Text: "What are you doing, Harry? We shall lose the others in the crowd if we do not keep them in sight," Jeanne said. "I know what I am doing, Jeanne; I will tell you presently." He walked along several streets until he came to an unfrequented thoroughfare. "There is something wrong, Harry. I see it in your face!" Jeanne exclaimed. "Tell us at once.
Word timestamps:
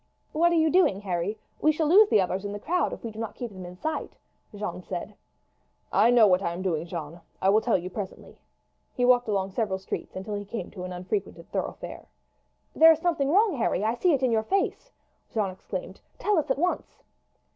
"What 0.31 0.51
are 0.51 0.55
you 0.55 0.71
doing, 0.71 1.01
Harry? 1.01 1.37
We 1.61 1.71
shall 1.71 1.87
lose 1.87 2.09
the 2.09 2.19
others 2.21 2.43
in 2.43 2.53
the 2.53 2.59
crowd 2.59 2.91
if 2.91 3.03
we 3.03 3.11
do 3.11 3.19
not 3.19 3.35
keep 3.35 3.51
them 3.51 3.67
in 3.67 3.75
sight," 3.77 4.13
Jeanne 4.55 4.81
said. 4.81 5.13
"I 5.93 6.09
know 6.09 6.25
what 6.25 6.41
I 6.41 6.53
am 6.53 6.63
doing, 6.63 6.87
Jeanne; 6.87 7.21
I 7.39 7.49
will 7.49 7.61
tell 7.61 7.77
you 7.77 7.87
presently." 7.91 8.41
He 8.95 9.05
walked 9.05 9.27
along 9.27 9.51
several 9.51 9.77
streets 9.77 10.15
until 10.15 10.33
he 10.33 10.43
came 10.43 10.71
to 10.71 10.85
an 10.85 10.91
unfrequented 10.91 11.51
thoroughfare. 11.51 12.07
"There 12.75 12.91
is 12.91 12.97
something 12.97 13.29
wrong, 13.29 13.53
Harry. 13.57 13.83
I 13.83 13.93
see 13.93 14.11
it 14.11 14.23
in 14.23 14.31
your 14.31 14.41
face!" 14.41 14.91
Jeanne 15.29 15.51
exclaimed. 15.51 16.01
"Tell 16.17 16.39
us 16.39 16.49
at 16.49 16.57
once. 16.57 17.03